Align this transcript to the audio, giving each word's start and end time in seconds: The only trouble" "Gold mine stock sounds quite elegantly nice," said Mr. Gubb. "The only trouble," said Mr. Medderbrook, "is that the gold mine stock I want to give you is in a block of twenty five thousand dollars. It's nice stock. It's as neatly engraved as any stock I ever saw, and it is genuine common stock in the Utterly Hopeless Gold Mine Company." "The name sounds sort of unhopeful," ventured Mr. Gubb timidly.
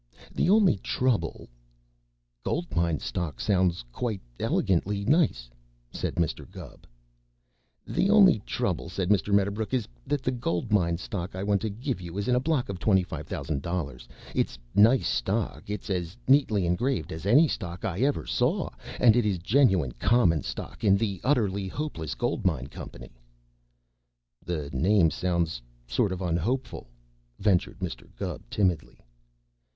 The 0.33 0.49
only 0.49 0.77
trouble" 0.77 1.47
"Gold 2.43 2.75
mine 2.75 2.97
stock 2.97 3.39
sounds 3.39 3.85
quite 3.91 4.19
elegantly 4.39 5.05
nice," 5.05 5.47
said 5.91 6.15
Mr. 6.15 6.49
Gubb. 6.49 6.87
"The 7.85 8.09
only 8.09 8.39
trouble," 8.39 8.89
said 8.89 9.09
Mr. 9.09 9.31
Medderbrook, 9.31 9.75
"is 9.75 9.87
that 10.07 10.23
the 10.23 10.31
gold 10.31 10.71
mine 10.71 10.97
stock 10.97 11.35
I 11.35 11.43
want 11.43 11.61
to 11.61 11.69
give 11.69 12.01
you 12.01 12.17
is 12.17 12.27
in 12.27 12.33
a 12.33 12.39
block 12.39 12.67
of 12.67 12.79
twenty 12.79 13.03
five 13.03 13.27
thousand 13.27 13.61
dollars. 13.61 14.07
It's 14.33 14.57
nice 14.73 15.07
stock. 15.07 15.65
It's 15.69 15.87
as 15.91 16.17
neatly 16.27 16.65
engraved 16.65 17.11
as 17.11 17.27
any 17.27 17.47
stock 17.47 17.85
I 17.85 17.99
ever 17.99 18.25
saw, 18.25 18.71
and 18.99 19.15
it 19.15 19.23
is 19.23 19.37
genuine 19.37 19.91
common 19.99 20.41
stock 20.41 20.83
in 20.83 20.97
the 20.97 21.21
Utterly 21.23 21.67
Hopeless 21.67 22.15
Gold 22.15 22.43
Mine 22.43 22.65
Company." 22.65 23.11
"The 24.43 24.71
name 24.73 25.11
sounds 25.11 25.61
sort 25.85 26.11
of 26.11 26.23
unhopeful," 26.23 26.87
ventured 27.37 27.77
Mr. 27.81 28.07
Gubb 28.15 28.41
timidly. 28.49 28.99